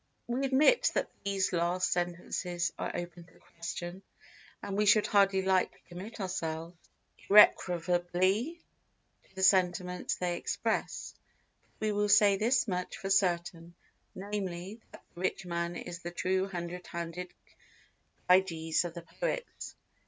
[0.25, 4.01] We admit that these last sentences are open to question,
[4.63, 6.75] and we should hardly like to commit ourselves
[7.29, 8.59] irrecoverably
[9.29, 11.13] to the sentiments they express;
[11.77, 13.75] but we will say this much for certain,
[14.15, 17.31] namely, that the rich man is the true hundred handed
[18.27, 19.75] Gyges of the poets.